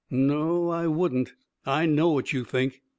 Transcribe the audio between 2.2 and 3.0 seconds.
you think.